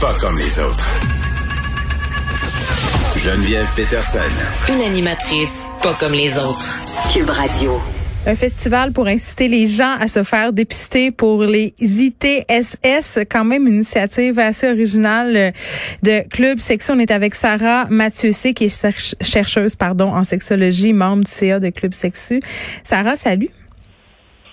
Pas 0.00 0.14
comme 0.18 0.38
les 0.38 0.58
autres. 0.58 0.88
Geneviève 3.18 3.68
Peterson. 3.76 4.18
Une 4.72 4.80
animatrice 4.80 5.66
pas 5.82 5.92
comme 5.92 6.12
les 6.12 6.38
autres. 6.38 6.80
Cube 7.12 7.28
Radio. 7.28 7.78
Un 8.26 8.34
festival 8.34 8.92
pour 8.92 9.08
inciter 9.08 9.48
les 9.48 9.66
gens 9.66 9.94
à 10.00 10.08
se 10.08 10.22
faire 10.22 10.54
dépister 10.54 11.10
pour 11.10 11.44
les 11.44 11.74
ITSS, 11.80 13.18
quand 13.30 13.44
même 13.44 13.66
une 13.66 13.74
initiative 13.74 14.38
assez 14.38 14.70
originale 14.70 15.52
de 16.02 16.26
Club 16.28 16.60
Sexu. 16.60 16.92
On 16.92 16.98
est 16.98 17.10
avec 17.10 17.34
Sarah 17.34 17.86
Mathieussé, 17.90 18.54
qui 18.54 18.64
est 18.64 19.14
chercheuse 19.20 19.76
pardon, 19.76 20.14
en 20.14 20.24
sexologie, 20.24 20.94
membre 20.94 21.24
du 21.24 21.30
CA 21.30 21.60
de 21.60 21.68
Club 21.68 21.92
Sexu. 21.92 22.40
Sarah, 22.84 23.16
salut. 23.16 23.50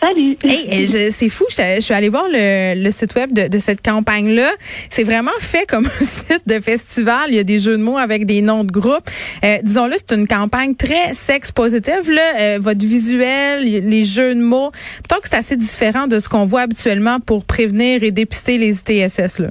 Salut. 0.01 0.37
Hey, 0.43 0.87
c'est 1.11 1.29
fou. 1.29 1.45
Je, 1.49 1.81
suis 1.81 1.93
allée 1.93 2.09
voir 2.09 2.25
le, 2.31 2.91
site 2.91 3.15
web 3.15 3.33
de, 3.33 3.57
cette 3.57 3.83
campagne-là. 3.83 4.51
C'est 4.89 5.03
vraiment 5.03 5.31
fait 5.39 5.65
comme 5.67 5.87
un 6.01 6.05
site 6.05 6.43
de 6.45 6.59
festival. 6.59 7.25
Il 7.29 7.35
y 7.35 7.39
a 7.39 7.43
des 7.43 7.59
jeux 7.59 7.77
de 7.77 7.83
mots 7.83 7.97
avec 7.97 8.25
des 8.25 8.41
noms 8.41 8.63
de 8.63 8.71
groupes. 8.71 9.09
Euh, 9.43 9.57
disons-le, 9.63 9.95
c'est 9.97 10.15
une 10.15 10.27
campagne 10.27 10.75
très 10.75 11.13
sex 11.13 11.51
positive. 11.51 12.11
Là, 12.11 12.39
euh, 12.39 12.57
votre 12.59 12.85
visuel, 12.85 13.63
les 13.63 14.03
jeux 14.03 14.35
de 14.35 14.41
mots. 14.41 14.71
Peut-être 15.07 15.21
que 15.21 15.29
c'est 15.29 15.37
assez 15.37 15.57
différent 15.57 16.07
de 16.07 16.19
ce 16.19 16.29
qu'on 16.29 16.45
voit 16.45 16.61
habituellement 16.61 17.19
pour 17.19 17.45
prévenir 17.45 18.03
et 18.03 18.11
dépister 18.11 18.57
les 18.57 18.79
ITSS. 18.79 19.39
Là. 19.39 19.49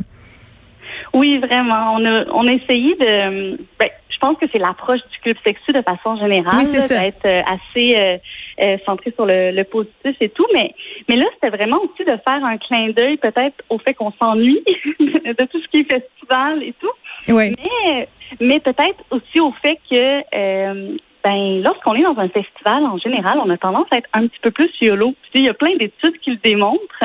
Oui, 1.17 1.39
vraiment. 1.39 1.95
On 1.95 2.05
a, 2.05 2.25
on 2.33 2.47
a 2.47 2.53
essayé 2.53 2.95
de. 2.95 3.57
Ben, 3.79 3.89
je 4.17 4.19
pense 4.21 4.37
que 4.39 4.47
c'est 4.53 4.59
l'approche 4.59 5.01
du 5.13 5.19
club 5.21 5.37
sexu 5.45 5.73
de 5.73 5.83
façon 5.83 6.17
générale, 6.17 6.65
oui, 6.65 6.73
d'être 6.73 7.27
euh, 7.27 7.43
assez 7.43 7.97
euh, 7.99 8.19
euh, 8.63 8.77
centré 8.87 9.13
sur 9.15 9.27
le, 9.27 9.63
positif 9.65 10.17
et 10.21 10.29
tout. 10.31 10.47
Mais, 10.55 10.75
mais 11.09 11.17
là, 11.17 11.25
c'était 11.35 11.55
vraiment 11.55 11.79
aussi 11.83 12.05
de 12.05 12.17
faire 12.27 12.45
un 12.45 12.57
clin 12.59 12.91
d'œil 12.91 13.17
peut-être 13.17 13.57
au 13.69 13.79
fait 13.79 13.95
qu'on 13.95 14.13
s'ennuie 14.21 14.63
de 15.01 15.45
tout 15.47 15.61
ce 15.61 15.69
qui 15.69 15.81
est 15.81 15.91
festival 15.91 16.63
et 16.63 16.75
tout. 16.81 16.93
Oui. 17.29 17.55
Mais, 17.59 18.09
mais 18.41 18.61
peut-être 18.61 19.05
aussi 19.11 19.41
au 19.41 19.53
fait 19.63 19.79
que 19.91 20.97
ben, 21.27 21.61
lorsqu'on 21.61 21.95
est 21.95 22.05
dans 22.05 22.17
un 22.19 22.29
festival, 22.29 22.85
en 22.85 22.99
général, 22.99 23.41
on 23.45 23.51
a 23.51 23.57
tendance 23.57 23.89
à 23.91 23.97
être 23.97 24.09
un 24.13 24.29
petit 24.29 24.39
peu 24.41 24.53
plus 24.53 24.71
yolo. 24.81 25.13
il 25.35 25.45
y 25.45 25.49
a 25.49 25.55
plein 25.55 25.75
d'études 25.75 26.17
qui 26.21 26.31
le 26.31 26.37
démontrent. 26.37 27.03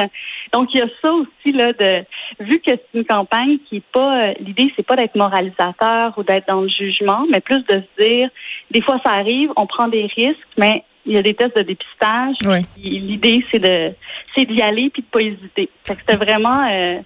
Donc, 0.53 0.69
il 0.75 0.79
y 0.79 0.83
a 0.83 0.87
ça 1.01 1.11
aussi, 1.11 1.51
là, 1.51 1.73
de, 1.73 2.05
vu 2.39 2.59
que 2.59 2.69
c'est 2.69 2.85
une 2.93 3.03
campagne 3.03 3.57
qui 3.67 3.77
est 3.77 3.91
pas, 3.91 4.27
euh, 4.27 4.33
l'idée, 4.39 4.71
c'est 4.75 4.85
pas 4.85 4.95
d'être 4.95 5.15
moralisateur 5.15 6.15
ou 6.19 6.23
d'être 6.23 6.47
dans 6.47 6.61
le 6.61 6.69
jugement, 6.69 7.25
mais 7.31 7.41
plus 7.41 7.65
de 7.65 7.81
se 7.81 8.05
dire, 8.05 8.29
des 8.69 8.81
fois, 8.83 9.01
ça 9.03 9.13
arrive, 9.13 9.49
on 9.55 9.65
prend 9.65 9.87
des 9.87 10.03
risques, 10.15 10.37
mais 10.55 10.83
il 11.07 11.13
y 11.13 11.17
a 11.17 11.23
des 11.23 11.33
tests 11.33 11.57
de 11.57 11.63
dépistage. 11.63 12.35
L'idée, 12.77 13.43
c'est 13.51 13.57
de, 13.57 13.91
c'est 14.35 14.45
d'y 14.45 14.61
aller 14.61 14.91
puis 14.91 15.01
de 15.01 15.07
pas 15.07 15.21
hésiter. 15.21 15.67
c'était 15.81 16.15
vraiment, 16.15 16.69
euh, 16.69 16.99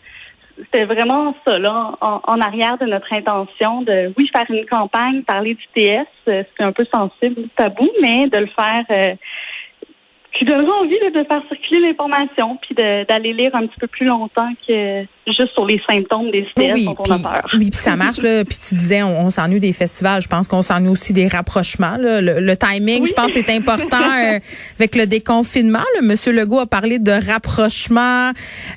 c'était 0.57 0.85
vraiment 0.85 1.35
ça, 1.45 1.59
là, 1.59 1.97
en, 2.01 2.39
arrière 2.39 2.77
de 2.77 2.85
notre 2.85 3.11
intention 3.11 3.81
de, 3.81 4.13
oui, 4.17 4.29
faire 4.33 4.49
une 4.49 4.65
campagne, 4.65 5.23
parler 5.23 5.55
du 5.55 5.65
TS, 5.73 6.07
euh, 6.27 6.43
c'est 6.57 6.63
un 6.63 6.71
peu 6.71 6.85
sensible, 6.93 7.49
tabou, 7.55 7.89
mais 8.01 8.27
de 8.29 8.37
le 8.37 8.47
faire 8.47 8.85
euh, 8.89 9.15
qui 10.33 10.45
donnera 10.45 10.77
envie 10.79 10.99
de 10.99 11.23
faire 11.23 11.41
circuler 11.49 11.87
l'information 11.87 12.57
puis 12.57 12.75
d'aller 12.75 13.33
lire 13.33 13.55
un 13.55 13.67
petit 13.67 13.79
peu 13.79 13.87
plus 13.87 14.05
longtemps 14.05 14.51
que 14.67 15.05
juste 15.33 15.53
sur 15.53 15.65
les 15.65 15.81
symptômes 15.89 16.29
des 16.31 16.45
stress 16.51 16.71
oui, 16.73 16.85
dont 16.85 16.95
on 16.99 17.11
a 17.11 17.19
peur. 17.19 17.49
Oui, 17.53 17.71
puis 17.71 17.79
ça 17.79 17.95
marche 17.95 18.21
là. 18.21 18.45
Puis 18.45 18.57
tu 18.57 18.75
disais, 18.75 19.01
on, 19.01 19.29
s'ennuie 19.29 19.59
des 19.59 19.73
festivals. 19.73 20.21
Je 20.21 20.27
pense 20.27 20.47
qu'on 20.47 20.61
s'ennuie 20.61 20.89
aussi 20.89 21.13
des 21.13 21.27
rapprochements. 21.27 21.97
Là. 21.97 22.21
Le, 22.21 22.57
timing, 22.57 23.07
je 23.07 23.13
pense, 23.13 23.31
c'est 23.33 23.49
important 23.49 23.97
euh, 23.97 24.39
avec 24.79 24.95
le 24.95 25.07
déconfinement. 25.07 25.83
Là. 25.95 26.01
Monsieur 26.03 26.31
Legault 26.31 26.59
a 26.59 26.67
parlé 26.67 26.99
de 26.99 27.11
rapprochement, 27.11 28.31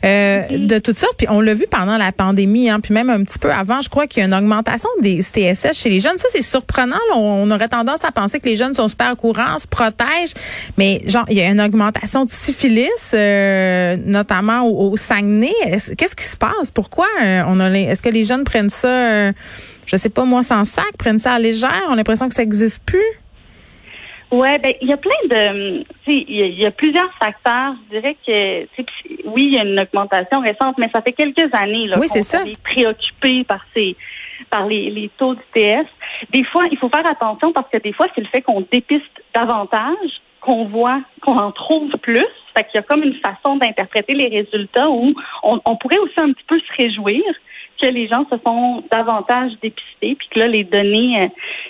euh, 0.04 0.42
de 0.50 0.78
toutes 0.78 0.98
sortes. 0.98 1.16
Puis 1.19 1.26
on 1.28 1.41
l'a 1.41 1.54
vu 1.54 1.66
pendant 1.70 1.98
la 1.98 2.12
pandémie, 2.12 2.70
hein, 2.70 2.81
puis 2.81 2.94
même 2.94 3.10
un 3.10 3.22
petit 3.25 3.38
peu 3.38 3.53
avant. 3.53 3.82
Je 3.82 3.88
crois 3.88 4.06
qu'il 4.06 4.20
y 4.20 4.22
a 4.22 4.26
une 4.26 4.34
augmentation 4.34 4.88
des 5.00 5.20
TSS 5.20 5.75
chez 5.75 5.91
les 5.91 6.00
jeunes. 6.00 6.19
Ça, 6.19 6.28
c'est 6.31 6.42
surprenant. 6.42 6.97
On, 7.14 7.48
aurait 7.50 7.69
tendance 7.69 8.04
à 8.04 8.12
penser 8.12 8.41
que 8.41 8.48
les 8.48 8.56
jeunes 8.56 8.75
sont 8.75 8.88
super 8.88 9.16
courants, 9.16 9.58
se 9.58 9.66
protègent, 9.66 10.34
mais 10.76 11.03
genre 11.06 11.25
il 11.31 11.38
y 11.38 11.41
a 11.41 11.48
une 11.48 11.60
augmentation 11.60 12.25
de 12.25 12.31
syphilis, 12.31 12.88
euh, 13.14 13.97
notamment 14.04 14.62
au, 14.62 14.92
au 14.92 14.97
Saguenay. 14.97 15.54
Qu'est-ce 15.97 16.16
qui 16.16 16.25
se 16.25 16.38
passe? 16.38 16.71
Pourquoi 16.71 17.06
euh, 17.22 17.43
on 17.47 17.60
a 17.60 17.71
est-ce 17.71 18.03
que 18.03 18.09
les 18.09 18.25
jeunes 18.25 18.44
prennent 18.44 18.71
ça, 18.71 18.88
euh, 18.88 19.32
je 19.87 19.97
sais 19.97 20.10
pas 20.10 20.25
moi, 20.25 20.43
sans 20.43 20.65
sac, 20.65 20.97
prennent 20.99 21.19
ça 21.19 21.32
à 21.32 21.38
légère? 21.38 21.82
On 21.88 21.93
a 21.93 21.97
l'impression 21.97 22.28
que 22.28 22.34
ça 22.34 22.43
n'existe 22.43 22.84
plus? 22.84 23.04
Ouais, 24.31 24.59
ben 24.59 24.75
il 24.82 24.88
y 24.88 24.93
a 24.93 24.99
plein 24.99 25.10
de, 25.31 25.84
il 26.06 26.60
y, 26.60 26.66
a 26.66 26.71
plusieurs 26.71 27.10
facteurs. 27.15 27.75
Je 27.87 27.97
dirais 27.97 28.16
que, 28.26 28.82
oui, 29.26 29.44
il 29.47 29.54
y 29.54 29.59
a 29.59 29.65
une 29.65 29.81
augmentation 29.81 30.41
récente, 30.41 30.76
mais 30.76 30.91
ça 30.94 31.00
fait 31.00 31.12
quelques 31.12 31.49
années 31.54 31.87
là 31.87 31.99
oui, 31.99 32.09
qu'on 32.09 32.44
est 32.44 32.62
préoccupé 32.62 33.44
par 33.44 33.65
ces, 33.72 33.97
par 34.50 34.66
les, 34.66 34.91
les 34.91 35.10
taux 35.16 35.34
TS. 35.55 35.87
Des 36.31 36.44
fois, 36.44 36.65
il 36.70 36.76
faut 36.76 36.91
faire 36.91 37.06
attention 37.10 37.53
parce 37.53 37.70
que 37.70 37.78
des 37.78 37.94
fois, 37.94 38.06
c'est 38.15 38.20
le 38.20 38.26
fait 38.26 38.43
qu'on 38.43 38.66
dépiste 38.70 39.05
davantage 39.34 40.20
qu'on 40.48 40.64
voit, 40.64 41.03
qu'on 41.20 41.36
en 41.36 41.53
trouve 41.53 41.91
plus. 42.00 42.26
Fait 42.56 42.64
qu'il 42.64 42.76
y 42.76 42.78
a 42.78 42.82
comme 42.82 43.03
une 43.03 43.14
façon 43.16 43.56
d'interpréter 43.56 44.14
les 44.14 44.28
résultats 44.28 44.88
où 44.88 45.14
on, 45.42 45.76
pourrait 45.76 45.98
aussi 45.98 46.14
un 46.16 46.32
petit 46.32 46.44
peu 46.48 46.59
se 46.59 46.82
réjouir 46.82 47.22
que 47.81 47.86
les 47.86 48.09
gens 48.09 48.25
se 48.32 48.36
font 48.38 48.82
davantage 48.91 49.53
dépistés, 49.62 50.16
puis 50.16 50.28
que 50.31 50.41
là, 50.41 50.48
les 50.48 50.64
données 50.64 51.22
euh, 51.22 51.28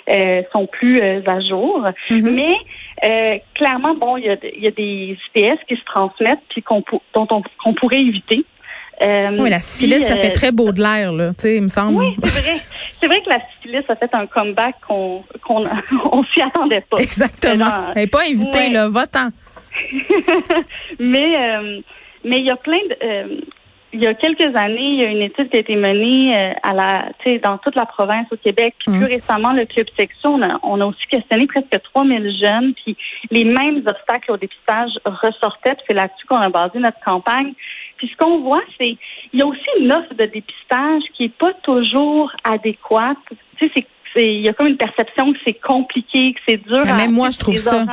euh, 0.09 0.41
sont 0.53 0.65
plus 0.65 0.99
euh, 0.99 1.21
à 1.27 1.39
jour. 1.41 1.85
Mm-hmm. 2.09 2.55
Mais 3.01 3.43
clairement, 3.53 3.93
bon, 3.95 4.17
il 4.17 4.25
y 4.25 4.67
a, 4.67 4.71
des 4.71 5.17
ITS 5.35 5.59
qui 5.67 5.75
se 5.75 5.85
transmettent, 5.85 6.41
puis 6.49 6.63
qu'on 6.63 6.83
dont 7.13 7.27
on, 7.65 7.73
pourrait 7.73 7.99
éviter. 7.99 8.43
Oui, 9.01 9.49
la 9.49 9.59
syphilis, 9.59 10.01
ça 10.01 10.15
fait 10.15 10.31
très 10.31 10.51
beau 10.51 10.71
de 10.71 10.81
l'air, 10.81 11.11
là, 11.11 11.29
tu 11.29 11.35
sais, 11.39 11.55
il 11.57 11.63
me 11.63 11.69
semble. 11.69 11.97
Oui, 11.97 12.15
c'est 12.25 12.41
vrai. 12.41 12.59
C'est 13.01 13.07
vrai 13.07 13.21
que 13.21 13.29
la 13.29 13.39
syphilis 13.53 13.85
a 13.87 13.95
fait 13.95 14.09
un 14.13 14.25
comeback 14.25 14.75
qu'on 14.87 15.23
qu'on 15.41 15.63
on 16.11 16.23
s'y 16.25 16.41
attendait 16.41 16.81
pas. 16.89 16.97
Exactement. 16.97 17.91
Elle 17.95 18.01
n'est 18.01 18.07
pas 18.07 18.23
invitée, 18.23 18.69
là, 18.69 18.89
va-t'en. 18.89 19.29
mais 20.99 21.37
euh, 21.37 21.79
mais 22.25 22.37
il 22.37 22.45
y 22.45 22.51
a 22.51 22.57
plein 22.57 22.79
de 22.89 22.97
euh, 23.03 23.41
il 23.91 24.03
y 24.03 24.07
a 24.07 24.13
quelques 24.13 24.55
années, 24.55 24.91
il 24.91 25.01
y 25.01 25.05
a 25.05 25.09
une 25.09 25.21
étude 25.21 25.49
qui 25.49 25.57
a 25.57 25.59
été 25.61 25.75
menée 25.75 26.35
euh, 26.35 26.53
à 26.61 26.73
la, 26.73 27.09
dans 27.43 27.57
toute 27.57 27.75
la 27.75 27.85
province 27.85 28.27
au 28.31 28.37
Québec. 28.37 28.75
Puis 28.79 28.97
plus 28.97 29.07
mm. 29.07 29.19
récemment, 29.19 29.53
le 29.53 29.65
club 29.65 29.87
section, 29.97 30.35
on 30.35 30.41
a, 30.43 30.59
on 30.61 30.79
a 30.81 30.85
aussi 30.85 31.07
questionné 31.09 31.47
presque 31.47 31.81
3000 31.93 32.31
jeunes. 32.39 32.73
Puis 32.75 32.95
les 33.31 33.45
mêmes 33.45 33.77
obstacles 33.87 34.31
au 34.31 34.37
dépistage 34.37 34.91
ressortaient. 35.05 35.75
C'est 35.87 35.93
là-dessus 35.93 36.25
qu'on 36.27 36.37
a 36.37 36.49
basé 36.49 36.77
notre 36.77 36.99
campagne. 37.03 37.53
Puis 37.99 38.07
ce 38.07 38.15
qu'on 38.15 38.39
voit, 38.39 38.61
c'est 38.77 38.97
il 39.33 39.39
y 39.39 39.41
a 39.41 39.45
aussi 39.45 39.67
une 39.79 39.91
offre 39.91 40.13
de 40.15 40.25
dépistage 40.25 41.03
qui 41.13 41.25
est 41.25 41.37
pas 41.37 41.53
toujours 41.63 42.31
adéquate. 42.43 43.17
Tu 43.57 43.67
sais, 43.67 43.71
c'est 43.75 43.85
il 44.15 44.41
y 44.41 44.49
a 44.49 44.53
comme 44.53 44.67
une 44.67 44.77
perception 44.77 45.33
que 45.33 45.39
c'est 45.45 45.59
compliqué, 45.59 46.33
que 46.33 46.39
c'est 46.47 46.57
dur. 46.57 46.83
Ah, 46.87 46.95
même 46.95 47.11
moi, 47.11 47.29
je 47.29 47.37
trouve 47.37 47.57
ça. 47.57 47.85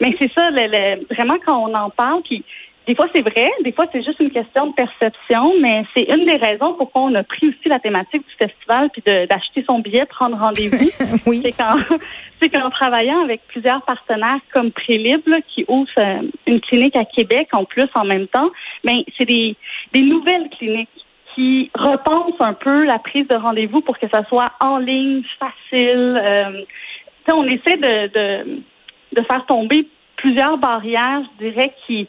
Mais 0.00 0.14
c'est 0.20 0.30
ça, 0.32 0.50
le, 0.50 1.04
vraiment 1.14 1.36
quand 1.44 1.68
on 1.68 1.74
en 1.74 1.90
parle, 1.90 2.22
puis 2.22 2.44
des 2.86 2.94
fois 2.94 3.06
c'est 3.14 3.22
vrai, 3.22 3.50
des 3.62 3.72
fois 3.72 3.86
c'est 3.92 4.02
juste 4.02 4.20
une 4.20 4.30
question 4.30 4.68
de 4.68 4.74
perception, 4.74 5.54
mais 5.60 5.84
c'est 5.94 6.04
une 6.04 6.24
des 6.24 6.38
raisons 6.38 6.74
pourquoi 6.74 7.02
on 7.02 7.14
a 7.14 7.22
pris 7.22 7.48
aussi 7.48 7.68
la 7.68 7.78
thématique 7.78 8.22
du 8.26 8.46
festival 8.46 8.90
puis 8.90 9.02
d'acheter 9.02 9.64
son 9.68 9.80
billet, 9.80 10.04
prendre 10.06 10.36
rendez-vous. 10.36 10.90
oui. 11.26 11.42
C'est 11.44 11.52
quand 11.52 11.76
c'est 12.40 12.48
qu'en 12.48 12.70
travaillant 12.70 13.22
avec 13.22 13.40
plusieurs 13.48 13.82
partenaires 13.82 14.40
comme 14.52 14.70
Prélib 14.70 15.22
qui 15.54 15.64
ouvrent 15.68 15.88
euh, 15.98 16.22
une 16.46 16.60
clinique 16.60 16.96
à 16.96 17.04
Québec 17.04 17.48
en 17.52 17.64
plus 17.64 17.88
en 17.94 18.04
même 18.04 18.28
temps, 18.28 18.50
mais 18.84 18.96
ben, 18.96 19.04
c'est 19.18 19.26
des, 19.26 19.56
des 19.92 20.02
nouvelles 20.02 20.48
cliniques 20.50 20.88
qui 21.34 21.70
repensent 21.74 22.40
un 22.40 22.54
peu 22.54 22.84
la 22.84 22.98
prise 22.98 23.28
de 23.28 23.34
rendez-vous 23.34 23.82
pour 23.82 23.98
que 23.98 24.08
ça 24.08 24.24
soit 24.28 24.52
en 24.60 24.78
ligne, 24.78 25.22
facile. 25.38 26.20
Euh, 26.22 26.64
on 27.32 27.44
essaie 27.44 27.76
de, 27.76 28.06
de 28.14 28.62
de 29.16 29.22
faire 29.22 29.44
tomber 29.46 29.88
plusieurs 30.16 30.58
barrières, 30.58 31.22
je 31.38 31.48
dirais, 31.48 31.72
qui, 31.86 32.08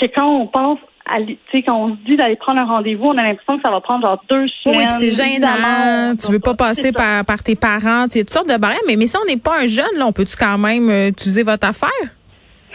que 0.00 0.06
quand 0.06 0.28
on 0.28 0.46
pense 0.46 0.78
à, 1.08 1.18
quand 1.66 1.76
on 1.76 1.96
se 1.96 2.00
dit 2.04 2.16
d'aller 2.16 2.36
prendre 2.36 2.60
un 2.60 2.64
rendez-vous, 2.64 3.06
on 3.06 3.18
a 3.18 3.22
l'impression 3.22 3.56
que 3.56 3.62
ça 3.64 3.70
va 3.70 3.80
prendre 3.80 4.06
genre 4.06 4.22
deux 4.28 4.46
semaines. 4.62 4.88
Oui, 4.88 4.96
c'est 4.98 5.10
gênant. 5.10 6.16
Tu 6.16 6.32
veux 6.32 6.40
pas 6.40 6.54
passer 6.54 6.92
par, 6.92 7.24
par 7.24 7.42
tes 7.42 7.54
parents. 7.54 8.06
Il 8.10 8.18
y 8.18 8.20
a 8.20 8.24
toutes 8.24 8.30
sortes 8.30 8.48
de 8.48 8.56
barrières. 8.56 8.80
Mais, 8.86 8.96
mais 8.96 9.06
si 9.06 9.16
on 9.16 9.24
n'est 9.24 9.36
pas 9.36 9.60
un 9.60 9.66
jeune, 9.66 9.96
là, 9.96 10.06
on 10.06 10.12
peut-tu 10.12 10.36
quand 10.36 10.58
même 10.58 10.88
euh, 10.90 11.08
utiliser 11.08 11.44
votre 11.44 11.68
affaire? 11.68 11.88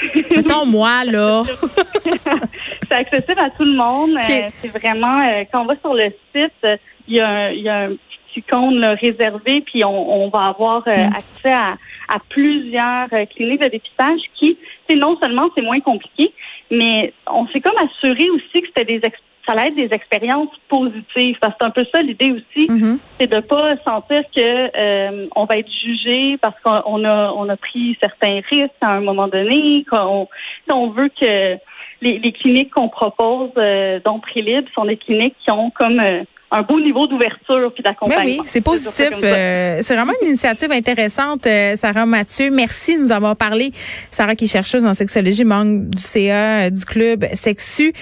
Mettons 0.35 0.65
moi, 0.65 1.03
là. 1.05 1.43
c'est 2.89 2.95
accessible 2.95 3.39
à 3.39 3.49
tout 3.51 3.65
le 3.65 3.75
monde. 3.75 4.11
Euh, 4.17 4.49
c'est 4.61 4.67
vraiment, 4.69 5.19
euh, 5.21 5.43
quand 5.51 5.63
on 5.63 5.65
va 5.65 5.75
sur 5.81 5.93
le 5.93 6.11
site, 6.33 6.79
il 7.07 7.15
y 7.15 7.19
a, 7.19 7.51
il 7.51 7.61
y 7.61 7.69
a 7.69 7.83
un 7.85 7.91
petit 8.33 8.43
compte 8.43 8.75
réservé, 8.99 9.61
puis 9.61 9.83
on, 9.83 10.23
on 10.23 10.29
va 10.29 10.47
avoir 10.47 10.83
euh, 10.87 10.95
mm. 10.95 11.13
accès 11.13 11.53
à, 11.53 11.75
à 12.07 12.19
plusieurs 12.29 13.07
euh, 13.13 13.25
cliniques 13.25 13.61
de 13.61 13.67
dépistage 13.67 14.19
qui, 14.37 14.57
c'est 14.89 14.95
non 14.95 15.17
seulement 15.21 15.49
c'est 15.55 15.63
moins 15.63 15.79
compliqué, 15.79 16.33
mais 16.71 17.13
on 17.27 17.47
s'est 17.47 17.61
comme 17.61 17.77
assuré 17.77 18.29
aussi 18.29 18.61
que 18.61 18.67
c'était 18.67 18.85
des 18.85 19.01
ça 19.47 19.53
allait 19.53 19.69
être 19.69 19.75
des 19.75 19.95
expériences 19.95 20.49
positives 20.69 21.37
parce 21.41 21.53
que 21.53 21.57
c'est 21.61 21.67
un 21.67 21.71
peu 21.71 21.85
ça 21.93 22.01
l'idée 22.01 22.31
aussi, 22.31 22.67
mm-hmm. 22.67 22.97
c'est 23.19 23.27
de 23.27 23.39
pas 23.39 23.75
sentir 23.83 24.21
que 24.35 24.77
euh, 24.77 25.27
on 25.35 25.45
va 25.45 25.57
être 25.57 25.71
jugé 25.83 26.37
parce 26.37 26.55
qu'on 26.63 27.03
a 27.05 27.33
on 27.35 27.49
a 27.49 27.57
pris 27.57 27.97
certains 28.01 28.41
risques 28.49 28.71
à 28.81 28.91
un 28.91 29.01
moment 29.01 29.27
donné, 29.27 29.85
qu'on 29.89 30.27
on 30.71 30.89
veut 30.89 31.09
que 31.19 31.57
les, 32.01 32.19
les 32.19 32.31
cliniques 32.31 32.71
qu'on 32.71 32.89
propose 32.89 33.51
euh, 33.57 33.99
dont 34.03 34.19
Prélib 34.19 34.65
sont 34.73 34.85
des 34.85 34.97
cliniques 34.97 35.35
qui 35.43 35.51
ont 35.51 35.71
comme 35.71 35.99
euh, 35.99 36.23
un 36.51 36.61
beau 36.63 36.79
niveau 36.79 37.07
d'ouverture 37.07 37.71
puis 37.73 37.81
d'accompagnement. 37.81 38.25
Oui, 38.25 38.41
c'est 38.45 38.61
positif. 38.61 39.09
Euh, 39.23 39.79
c'est 39.81 39.95
vraiment 39.95 40.11
une 40.21 40.27
initiative 40.27 40.71
intéressante, 40.71 41.47
euh, 41.47 41.75
Sarah 41.77 42.05
Mathieu. 42.05 42.51
Merci 42.51 42.97
de 42.97 43.03
nous 43.03 43.11
avoir 43.11 43.37
parlé. 43.37 43.71
Sarah 44.11 44.35
qui 44.35 44.45
est 44.45 44.51
chercheuse 44.51 44.83
en 44.85 44.93
sexologie, 44.93 45.45
membre 45.45 45.89
du 45.89 46.01
CA 46.01 46.69
du 46.69 46.83
club 46.83 47.25
Sexu, 47.33 47.93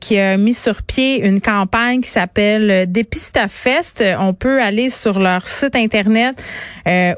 qui 0.00 0.18
a 0.18 0.36
mis 0.36 0.54
sur 0.54 0.82
pied 0.82 1.26
une 1.26 1.40
campagne 1.40 2.00
qui 2.00 2.08
s'appelle 2.08 2.90
Dépistafest. 2.90 4.04
On 4.20 4.32
peut 4.32 4.62
aller 4.62 4.90
sur 4.90 5.18
leur 5.18 5.48
site 5.48 5.74
internet 5.74 6.42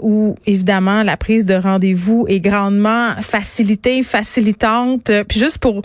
où 0.00 0.34
évidemment 0.46 1.02
la 1.02 1.16
prise 1.16 1.44
de 1.44 1.54
rendez-vous 1.54 2.24
est 2.28 2.40
grandement 2.40 3.12
facilitée, 3.20 4.02
facilitante. 4.02 5.10
Puis 5.28 5.38
juste 5.38 5.58
pour 5.58 5.82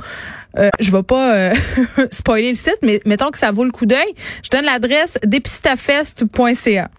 euh, 0.57 0.69
je 0.79 0.91
vais 0.91 1.03
pas 1.03 1.33
euh, 1.35 1.53
spoiler 2.11 2.49
le 2.49 2.55
site, 2.55 2.79
mais 2.81 3.01
mettons 3.05 3.31
que 3.31 3.37
ça 3.37 3.51
vaut 3.51 3.63
le 3.63 3.71
coup 3.71 3.85
d'œil. 3.85 4.13
Je 4.43 4.49
donne 4.49 4.65
l'adresse 4.65 5.17
dépistafest.ca. 5.23 6.89